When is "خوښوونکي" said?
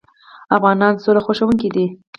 1.25-1.69